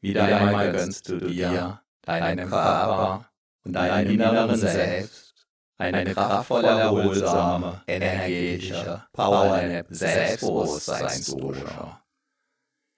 Wieder 0.00 0.24
einmal 0.24 0.72
gönnst 0.72 1.08
du 1.08 1.18
dir, 1.18 1.80
deinem 2.02 2.48
Körper 2.48 3.28
und 3.64 3.72
deinem 3.72 4.12
inneren 4.12 4.56
Selbst 4.56 5.34
eine 5.76 6.12
kraftvolle, 6.12 6.68
erholsame, 6.68 7.82
energetische 7.86 9.04
Powernap 9.12 9.86
Selbstbewusstseinsdusche. 9.90 11.98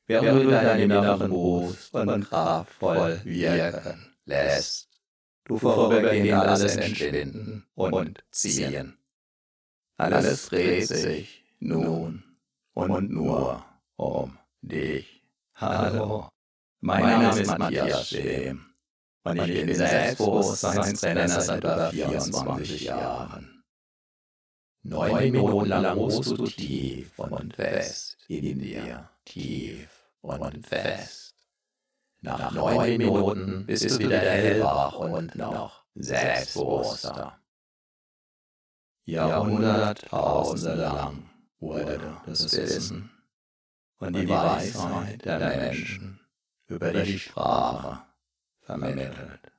Während 0.06 0.44
du 0.44 0.50
deinen 0.50 0.80
inneren 0.80 1.18
bewusst 1.18 1.94
und 1.94 2.28
kraftvoll 2.28 3.20
wirken 3.24 4.16
lässt, 4.24 4.88
du 5.44 5.58
vorübergehend 5.58 6.32
alles 6.32 6.76
entschwinden 6.76 7.66
und 7.74 8.24
ziehen. 8.30 8.96
Alles 9.96 10.48
dreht 10.48 10.88
sich 10.88 11.44
nun 11.58 12.24
und 12.72 13.10
nur 13.10 13.64
um 13.96 14.38
dich. 14.62 15.22
Hallo, 15.54 16.30
mein 16.80 17.02
Name 17.02 17.40
ist 17.40 17.58
Matthias 17.58 18.08
Schem 18.08 18.74
und 19.24 19.38
ich 19.38 19.66
bin 19.66 19.74
Selbstbewusstseinstrainer 19.74 21.28
seit 21.28 21.58
über 21.58 21.90
24 21.90 22.82
Jahren. 22.82 23.64
Neun 24.82 25.30
Minuten 25.30 25.68
lang 25.68 25.98
ruhst 25.98 26.30
du 26.30 26.46
tief 26.46 27.18
und 27.18 27.54
fest 27.54 28.16
in 28.28 28.58
dir, 28.58 29.10
tief 29.24 30.10
und 30.22 30.66
fest. 30.66 31.34
Nach 32.22 32.50
neun 32.52 32.96
Minuten 32.96 33.66
bist 33.66 33.90
du 33.90 33.98
wieder 33.98 34.20
hellwach 34.20 34.94
und 34.94 35.34
noch 35.34 35.84
selbstbewusster. 35.94 37.38
Jahrhunderttausende 39.04 40.74
lang 40.76 41.30
wurde 41.58 42.16
das 42.26 42.52
Wissen 42.52 43.10
und 43.98 44.14
die 44.14 44.28
Weisheit 44.28 45.24
der 45.24 45.38
Menschen 45.38 46.20
über 46.70 46.92
die 46.92 47.18
Sprache 47.18 48.02
vermittelt. 48.60 49.52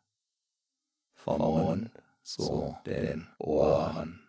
Vom 1.14 1.40
Mund 1.40 1.92
zu 2.24 2.78
den 2.86 3.28
Ohren. 3.38 4.20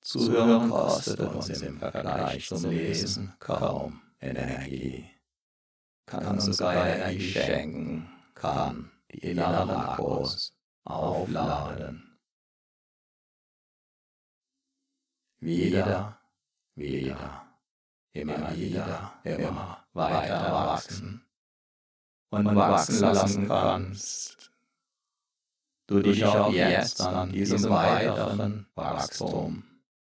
Zuhören 0.00 0.68
kostet 0.68 1.20
uns 1.20 1.48
im 1.48 1.78
Vergleich 1.78 2.48
zum 2.48 2.68
Lesen 2.68 3.32
kaum 3.38 4.02
Energie. 4.20 5.08
Kann 6.06 6.26
uns 6.26 6.44
sogar 6.46 6.88
Energie 6.88 7.30
schenken, 7.30 8.10
kann 8.34 8.90
die 9.12 9.18
inneren 9.18 9.70
Akkus 9.70 10.52
aufladen. 10.84 12.18
Wieder, 15.38 16.18
wieder, 16.74 17.46
immer 18.12 18.56
wieder, 18.56 19.14
immer 19.24 19.81
weiter 19.94 20.52
wachsen. 20.52 21.26
und 22.30 22.56
wachsen 22.56 23.00
lassen 23.00 23.48
kannst. 23.48 24.50
Du 25.86 26.00
dich 26.00 26.24
auch 26.24 26.52
jetzt 26.52 27.00
an 27.00 27.32
diesem 27.32 27.68
weiteren 27.68 28.66
Wachstum 28.74 29.64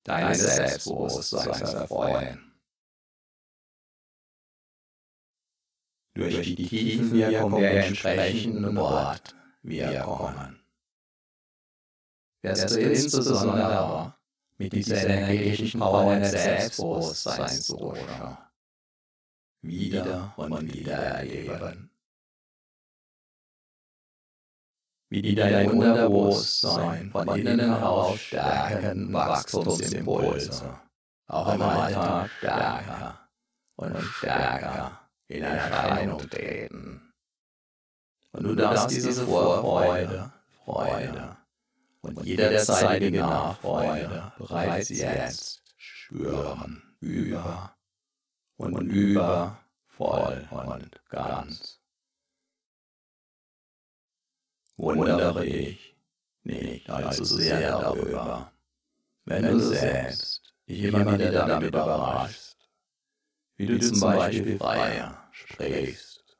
deines 0.04 0.40
Selbstbewusstseins 0.54 1.74
erfreuen. 1.74 2.52
Durch 6.14 6.42
die 6.42 6.54
Tiefenwirkung 6.54 7.60
der 7.60 7.86
entsprechenden 7.86 8.76
Wortwirkungen 8.76 10.60
wirst 12.42 12.70
du 12.70 12.80
insbesondere 12.80 14.14
mit 14.58 14.72
dieser 14.72 15.08
energetischen 15.08 15.80
Power 15.80 16.16
des 16.20 16.30
Selbstbewusstseins 16.30 17.74
wieder 19.66 20.32
und 20.36 20.72
wieder 20.72 20.94
erleben. 20.94 21.90
Wie 25.10 25.22
die 25.22 25.34
dein 25.34 25.70
Unterbewusstsein 25.70 27.10
von 27.10 27.28
innen 27.36 27.60
heraus 27.60 28.18
stärken 28.18 29.12
Wachstumsimpulse, 29.12 30.80
auch 31.28 31.54
im 31.54 31.62
Alltag 31.62 32.30
stärker 32.38 33.28
und 33.76 34.00
stärker 34.02 35.00
in 35.28 35.42
Erscheinung 35.42 36.18
treten. 36.28 37.12
Und 38.32 38.42
du 38.44 38.54
darfst 38.54 38.90
diese 38.90 39.24
Vorfreude, 39.24 40.32
Freude 40.64 41.36
und 42.00 42.24
jederzeitige 42.24 43.20
Nachfreude 43.20 44.32
bereits 44.38 44.88
jetzt 44.88 45.62
spüren, 45.76 46.82
über 47.00 47.74
und 48.56 48.80
über, 48.88 49.58
voll 49.86 50.48
und 50.50 51.00
ganz. 51.08 51.80
wundere 54.76 55.44
ich 55.44 55.96
nicht 56.42 56.90
allzu 56.90 57.24
sehr 57.24 57.70
darüber, 57.80 58.52
wenn 59.24 59.44
du 59.44 59.58
selbst 59.58 60.54
dich 60.68 60.84
immer 60.84 61.18
wieder 61.18 61.30
damit 61.46 61.68
überraschst, 61.68 62.56
wie 63.56 63.66
du 63.66 63.78
zum 63.78 64.00
Beispiel 64.00 64.58
freier 64.58 65.28
sprichst, 65.32 66.38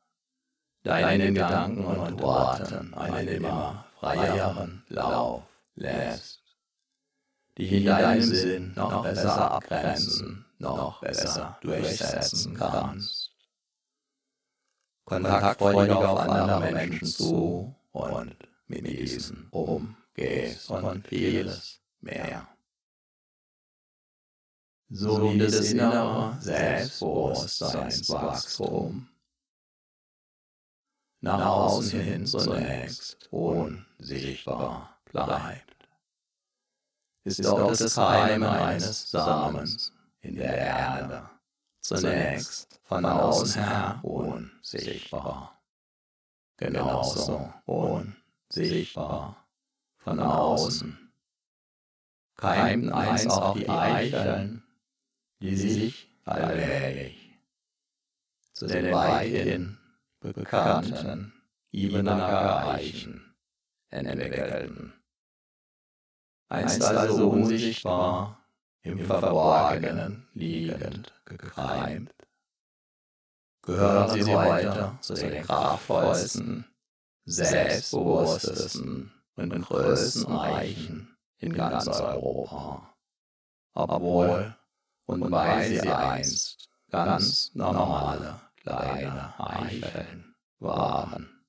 deinen 0.82 1.34
Gedanken 1.34 1.84
und 1.84 2.20
Worten 2.20 2.92
einen 2.94 3.28
immer 3.28 3.86
freieren 3.98 4.84
Lauf 4.88 5.44
lässt, 5.74 6.42
dich 7.56 7.72
in 7.72 7.86
deinem 7.86 8.22
Sinn 8.22 8.72
noch 8.74 9.02
besser 9.02 9.52
abgrenzen, 9.52 10.43
noch 10.58 11.00
besser 11.00 11.56
durchsetzen 11.60 12.54
kannst. 12.54 13.30
Kontaktfreudig 15.04 15.94
auf 15.94 16.18
andere 16.18 16.72
Menschen 16.72 17.06
zu 17.06 17.72
und 17.92 18.34
mit 18.66 18.84
diesen 18.86 19.48
umgehst 19.50 20.70
und 20.70 21.06
vieles 21.06 21.82
mehr. 22.00 22.48
So 24.88 25.32
wie 25.32 25.38
das 25.38 25.72
innere 25.72 26.36
Selbstbewusstseinswachstum 26.40 29.08
nach 31.20 31.46
außen 31.46 32.00
hin 32.00 32.26
zunächst 32.26 33.28
unsichtbar 33.30 34.98
bleibt, 35.06 35.88
ist 37.24 37.46
auch 37.46 37.68
das 37.68 37.94
Keim 37.94 38.42
eines 38.42 39.10
Samens 39.10 39.93
in 40.24 40.36
der 40.36 40.56
Erde 40.56 41.30
zunächst 41.80 42.80
von 42.84 43.04
außen 43.04 43.62
her 43.62 44.00
unsichtbar 44.02 45.54
genauso 46.56 47.52
unsichtbar 47.66 49.46
von 49.96 50.20
außen. 50.20 51.12
Keimten 52.36 52.92
einst 52.92 53.30
auch 53.30 53.56
die 53.56 53.68
Eicheln, 53.68 54.62
die 55.40 55.56
sich 55.56 56.08
allmählich 56.24 57.38
zu 58.52 58.66
den 58.66 58.92
weithin 58.92 59.78
bekannten 60.20 61.32
Ibenacker 61.70 62.68
Eichen 62.68 63.34
entwickelten. 63.88 64.94
Einst 66.48 66.82
also 66.82 67.30
unsichtbar, 67.30 68.43
im 68.84 68.98
Verborgenen 69.00 70.28
liegend 70.34 71.12
gekreimt, 71.24 72.14
gehören 73.62 74.10
sie 74.10 74.34
heute 74.34 74.98
zu 75.00 75.14
den 75.14 75.42
kraftvollsten, 75.42 76.66
selbstbewusstesten 77.24 79.10
und 79.36 79.62
größten 79.62 80.36
Eichen 80.36 81.16
in 81.38 81.54
ganz 81.54 81.88
Europa. 81.88 82.94
Obwohl 83.72 84.54
und 85.06 85.30
weil 85.30 85.68
sie 85.68 85.80
einst 85.80 86.68
ganz 86.90 87.54
normale 87.54 88.40
kleine 88.56 89.34
Eicheln 89.38 90.36
waren. 90.58 91.44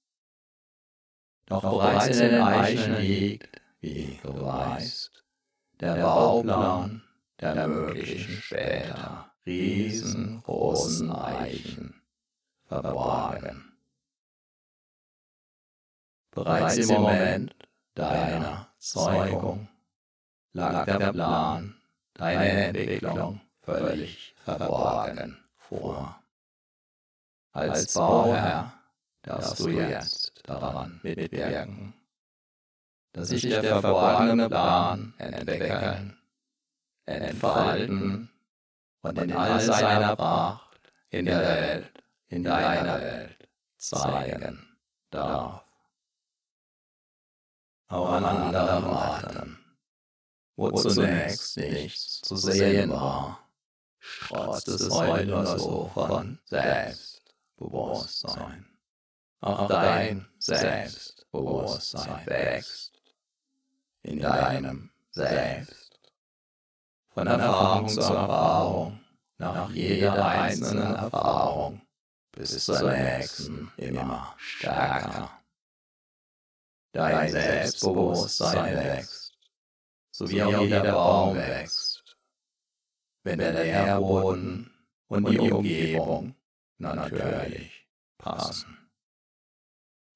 Doch 1.47 1.61
bereits 1.61 2.17
in 2.17 2.29
den 2.29 2.41
Eicheln 2.41 3.01
liegt, 3.01 3.61
wie 3.81 4.19
du 4.23 4.41
weißt, 4.41 5.23
der 5.81 5.95
Bauplan 6.01 7.04
der 7.39 7.67
möglichen 7.67 8.41
später 8.41 9.31
riesengroßen 9.45 11.11
Eichen 11.11 12.01
verborgen. 12.65 13.77
Bereits 16.31 16.77
im 16.77 16.87
Moment 16.87 17.55
deiner 17.93 18.67
Zeugung 18.77 19.67
lag 20.53 20.85
der 20.85 21.11
Plan 21.13 21.75
deiner 22.13 22.67
Entwicklung 22.67 23.41
völlig 23.61 24.35
verborgen 24.43 25.37
vor. 25.55 26.21
Als 27.51 27.93
Bauherr 27.93 28.73
darfst 29.21 29.59
du 29.59 29.69
jetzt 29.69 30.41
daran 30.43 30.99
mitwirken, 31.03 31.93
dass 33.13 33.29
sich 33.29 33.43
der 33.43 33.63
verborgene 33.63 34.49
Plan 34.49 35.13
entwickeln, 35.17 36.17
entfalten 37.05 38.29
und 39.01 39.17
in 39.17 39.33
all 39.33 39.59
seiner 39.59 40.15
Pracht 40.15 40.79
in 41.09 41.25
der 41.25 41.39
Welt 41.39 41.95
in 42.27 42.43
deiner 42.43 42.99
Welt 42.99 43.49
zeigen 43.77 44.77
darf. 45.09 45.63
Auch 47.87 48.09
an 48.09 48.25
anderen 48.25 48.83
Orten, 48.85 49.59
wo 50.55 50.71
zunächst 50.71 51.55
nichts 51.57 52.21
zu 52.21 52.35
sehen 52.35 52.89
war, 52.89 53.47
strotzt 53.99 54.67
es 54.67 54.89
heute 54.89 55.45
so 55.57 55.91
von 55.93 56.39
Selbstbewusstsein. 56.45 58.65
Auch 59.41 59.67
dein 59.67 60.27
Selbstbewusstsein 60.39 62.25
wächst 62.25 62.99
in 64.01 64.19
deinem 64.19 64.89
Selbst. 65.11 65.84
Von 67.15 67.27
Erfahrung 67.27 67.87
zu 67.87 68.01
Erfahrung, 68.01 68.99
nach 69.37 69.69
jeder 69.69 70.27
einzelnen 70.27 70.95
Erfahrung, 70.95 71.81
bis 72.33 72.65
zur 72.65 72.91
nächsten 72.91 73.71
immer 73.77 74.35
stärker. 74.37 75.31
Dein 76.91 77.31
Selbstbewusstsein 77.31 78.75
wächst, 78.75 79.33
so 80.11 80.29
wie 80.29 80.43
auch 80.43 80.61
jeder 80.61 80.91
Baum 80.91 81.37
wächst, 81.37 82.17
wenn 83.23 83.39
der 83.39 83.53
Nährboden 83.53 84.73
und 85.07 85.29
die 85.29 85.39
Umgebung 85.39 86.35
natürlich 86.79 87.87
passen. 88.17 88.89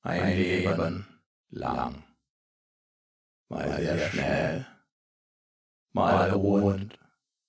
Ein 0.02 0.36
Leben 0.36 1.08
lang. 1.50 2.04
mal 3.48 3.74
sehr 3.78 4.10
schnell, 4.10 4.79
mal 5.94 6.32
ruhend, 6.32 7.00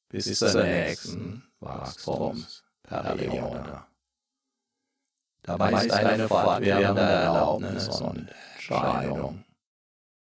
bis 0.09 0.39
zur 0.39 0.63
nächsten 0.63 1.43
Wachstumsperiode. 1.61 3.85
Dabei 5.43 5.85
ist 5.85 5.93
eine 5.93 6.29
fortwährende 6.29 7.01
Erlaubnis 7.01 7.89
und 8.01 8.29
Entscheidung, 8.55 9.45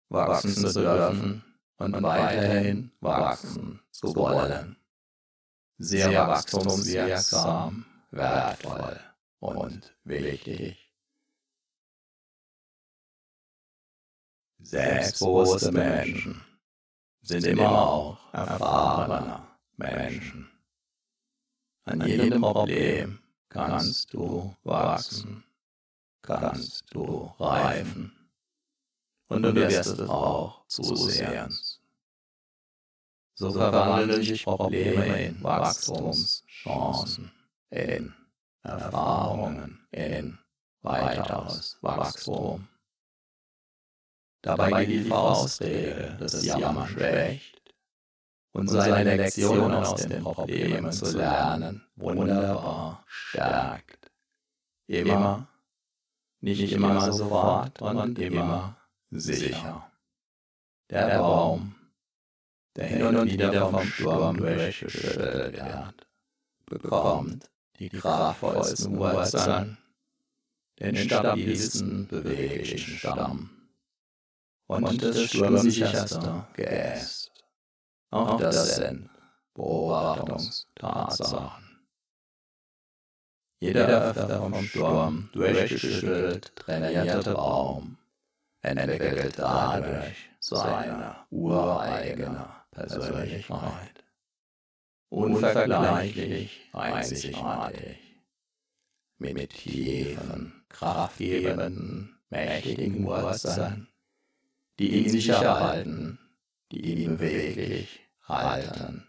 wachsen 0.10 0.56
zu 0.56 0.74
dürfen 0.74 1.44
und 1.78 2.02
weiterhin 2.02 2.92
wachsen 3.02 3.82
zu 3.92 4.16
wollen. 4.16 4.78
Sehr 5.78 6.28
wachstumswirksam, 6.28 7.86
wertvoll 8.12 9.00
und 9.40 9.96
wichtig. 10.04 10.92
Selbstbewusste 14.60 15.72
Menschen 15.72 16.44
sind 17.22 17.46
immer 17.46 17.72
auch 17.72 18.34
erfahrene 18.34 19.48
Menschen. 19.78 20.50
An 21.86 22.02
jedem 22.08 22.42
Problem 22.42 23.20
kannst 23.50 24.14
du 24.14 24.56
wachsen, 24.64 25.44
kannst 26.22 26.94
du 26.94 27.34
reifen 27.40 28.12
und 29.28 29.44
du 29.44 29.56
wirst 29.56 29.88
es 29.88 30.10
auch 30.10 30.66
zusehends. 30.68 31.82
So 33.34 33.52
verwandeln 33.52 34.22
sich 34.22 34.44
Probleme 34.44 35.26
in 35.26 35.44
Wachstumschancen, 35.44 37.32
in 37.72 38.14
Erfahrungen, 38.62 39.80
in 39.92 40.38
weiteres 40.82 41.78
Wachstum. 41.82 42.68
Dabei 44.42 44.86
geht 44.86 45.06
die 45.06 45.10
Faustregel 45.10 46.18
des 46.20 46.44
Jammers 46.44 46.90
schwächt 46.90 47.62
und 48.54 48.68
seine 48.68 49.16
Lektion 49.16 49.72
aus 49.72 49.96
den 49.96 50.24
Problemen 50.24 50.92
zu 50.92 51.16
lernen. 51.16 51.86
wunderbar 51.96 53.04
stärkt. 53.06 54.12
Immer, 54.88 55.48
nicht 56.42 56.72
immer 56.72 57.12
sofort 57.12 57.82
und 57.82 58.18
immer 58.18 58.76
sicher. 59.12 59.92
Der 60.90 61.20
Baum, 61.20 61.76
der 62.76 62.88
hin 62.88 63.16
und 63.16 63.32
wieder 63.32 63.70
vom 63.70 63.86
Sturm 63.86 64.38
durchgeschüttelt 64.38 65.56
wird, 65.56 66.08
bekommt 66.66 67.50
die 67.78 67.90
kraftvollsten 67.90 68.98
Wurzeln, 68.98 69.78
den 70.80 70.96
stabilsten 70.96 72.08
beweglichen 72.08 72.98
Stamm 72.98 73.61
und 74.72 75.04
das 75.04 75.22
sturmsicherste 75.24 76.46
Geäst. 76.54 77.32
Auch 78.10 78.40
das 78.40 78.78
sind 78.78 79.10
Beobachtungstatsachen. 79.54 81.84
Jeder 83.60 84.10
öfter 84.10 84.40
vom 84.40 84.64
Sturm 84.64 85.30
durchgeschüttelt 85.34 86.56
trainierte 86.56 87.34
Baum 87.34 87.98
entwickelt 88.62 89.38
dadurch 89.38 90.30
seine 90.40 91.18
ureigene 91.30 92.48
Persönlichkeit. 92.72 94.06
Unvergleichlich 95.10 96.70
einzigartig. 96.72 97.98
Mit 99.18 99.50
tiefen, 99.52 100.64
kraftgebenden, 100.70 102.18
mächtigen 102.30 103.06
Wurzeln 103.06 103.91
die 104.82 104.98
ihn 104.98 105.10
sicher 105.10 105.60
halten, 105.60 106.18
die 106.72 107.04
ihn 107.04 107.16
beweglich 107.18 108.00
halten, 108.24 109.06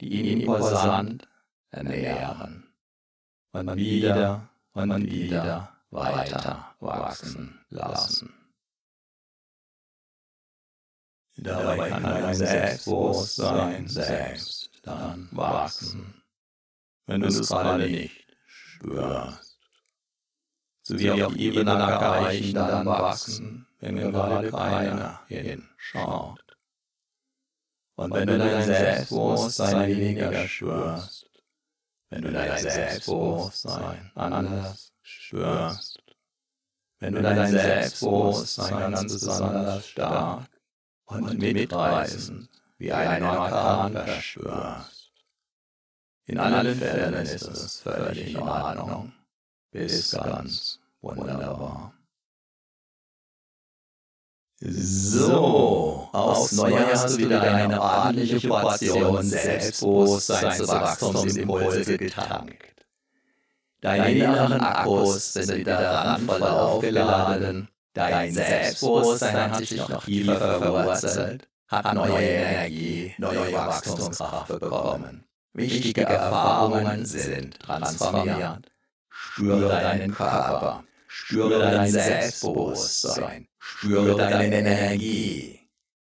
die 0.00 0.08
ihn 0.08 0.40
imposant 0.40 1.28
ernähren 1.70 2.72
und 3.52 3.76
wieder 3.76 4.48
und 4.72 5.04
wieder 5.04 5.76
weiter 5.90 6.74
wachsen 6.80 7.60
lassen. 7.68 8.32
Dabei 11.36 11.90
kann 11.90 12.02
dein 12.02 12.34
Selbstbewusstsein 12.34 13.86
selbst 13.86 14.70
dann 14.82 15.28
wachsen, 15.32 16.22
wenn 17.04 17.20
du 17.20 17.28
es 17.28 17.46
gerade 17.48 17.86
nicht 17.86 18.26
spürst. 18.46 19.49
So 20.82 20.98
wie 20.98 21.10
auch 21.10 21.34
Ebenen 21.34 21.68
erreichen 21.68 22.54
dann 22.54 22.86
wachsen, 22.86 23.66
wenn 23.80 23.96
gerade 23.96 24.50
keiner 24.50 25.20
hinschaut. 25.26 26.40
Und 27.96 28.14
wenn 28.14 28.28
du 28.28 28.38
dein 28.38 28.64
Selbstbewusstsein 28.64 29.88
weniger 29.88 30.48
spürst, 30.48 31.30
wenn 32.08 32.22
du 32.22 32.32
dein 32.32 32.58
Selbstbewusstsein 32.58 34.10
anders 34.14 34.92
spürst, 35.02 36.02
wenn 36.98 37.14
du 37.14 37.22
dein 37.22 37.50
Selbstbewusstsein 37.50 38.92
ganz 38.92 39.12
besonders 39.12 39.86
stark 39.86 40.48
und 41.04 41.38
mitreißend 41.38 42.48
wie 42.78 42.92
ein 42.92 43.22
Orkan 43.22 43.92
verspürst. 43.92 45.12
In 46.24 46.38
allen 46.38 46.78
Fällen 46.78 47.14
ist 47.14 47.42
es 47.42 47.80
völlig 47.80 48.34
in 48.34 48.38
Ordnung, 48.38 49.12
bis 49.70 50.10
ganz 50.10 50.80
wunderbar. 51.00 51.94
So, 54.62 56.10
aufs 56.12 56.52
Neue 56.52 56.86
hast 56.92 57.16
du 57.16 57.18
wieder 57.18 57.40
eine 57.40 57.80
ordentliche 57.80 58.46
Portion 58.46 59.22
Selbstbewusstseinswachstumsimpulse 59.22 61.96
getankt. 61.96 62.84
Deine 63.80 64.12
inneren 64.12 64.60
Akkus 64.60 65.32
sind 65.32 65.56
wieder 65.56 65.80
randvoll 65.80 66.42
aufgeladen, 66.42 67.68
dein 67.94 68.34
Selbstbewusstsein 68.34 69.50
hat 69.50 69.64
sich 69.64 69.88
noch 69.88 70.04
tiefer 70.04 70.36
verwurzelt, 70.36 71.48
hat 71.66 71.94
neue 71.94 72.20
Energie, 72.20 73.14
neue 73.16 73.50
Wachstumskraft 73.54 74.60
bekommen. 74.60 75.24
Wichtige 75.54 76.02
Erfahrungen 76.02 77.06
sind 77.06 77.58
transformiert. 77.60 78.70
Spüre 79.32 79.68
deinen 79.68 80.12
Körper, 80.12 80.84
spüre 81.06 81.60
dein 81.60 81.90
Selbstbewusstsein, 81.90 83.46
Spüre 83.58 84.16
deine 84.16 84.56
Energie. 84.56 85.60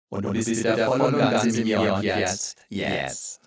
Und 0.09 0.25
du 0.25 0.33
bist 0.33 0.49
wieder 0.49 0.85
voll 0.85 1.01
und 1.01 1.17
ganz 1.17 1.45
in 1.45 1.63
mir 1.63 1.81
und 1.81 2.03
jetzt, 2.03 2.57
jetzt. 2.67 3.39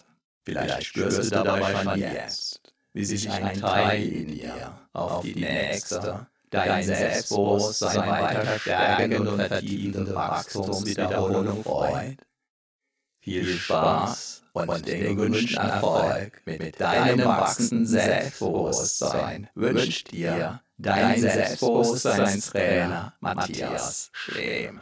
Vielleicht 0.44 0.84
spürst 0.84 1.24
du 1.24 1.30
dabei 1.30 1.74
schon 1.82 1.98
jetzt, 1.98 2.60
wie 2.94 3.04
sich 3.04 3.30
ein 3.30 3.60
Teil 3.60 4.02
in 4.02 4.28
dir 4.28 4.88
auf 4.94 5.22
die 5.22 5.34
nächste, 5.34 6.26
dein 6.48 6.82
Selbstbewusstsein 6.82 8.08
weiter 8.08 8.58
stärkende 8.58 9.20
und 9.20 9.36
vertiefende 9.36 10.14
Wachstumswiederholung 10.14 11.62
freut. 11.62 12.16
Viel 13.20 13.46
Spaß 13.46 14.42
und 14.56 14.86
den 14.86 15.16
gewünschten 15.16 15.68
Erfolg 15.68 16.40
mit 16.46 16.80
deinem 16.80 17.24
wachsenden 17.24 17.86
Selbstbewusstsein 17.86 19.48
wünscht 19.54 20.12
dir 20.12 20.60
dein 20.78 21.20
Selbstbewusstseinstrainer 21.20 23.12
Matthias 23.20 24.10
Schlehm. 24.12 24.80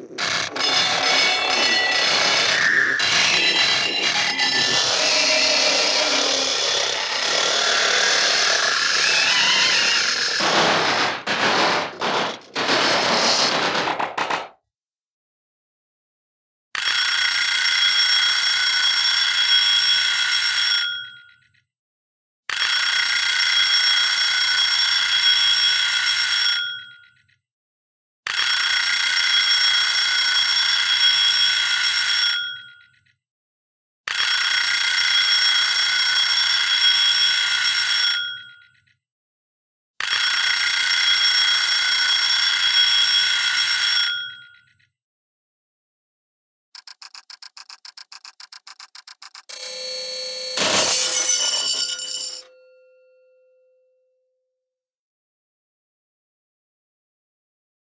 you 0.00 0.79